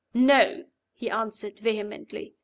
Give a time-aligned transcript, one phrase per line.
[0.15, 2.33] "No!" he answered, vehemently.